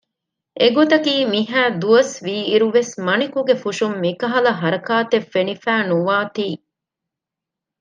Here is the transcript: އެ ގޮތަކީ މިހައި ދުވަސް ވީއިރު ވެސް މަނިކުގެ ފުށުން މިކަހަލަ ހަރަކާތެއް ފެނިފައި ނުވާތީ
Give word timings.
އެ 0.59 0.67
ގޮތަކީ 0.77 1.13
މިހައި 1.33 1.71
ދުވަސް 1.81 2.15
ވީއިރު 2.25 2.67
ވެސް 2.75 2.93
މަނިކުގެ 3.05 3.55
ފުށުން 3.61 3.97
މިކަހަލަ 4.03 4.51
ހަރަކާތެއް 4.61 5.27
ފެނިފައި 5.33 5.83
ނުވާތީ 5.89 6.47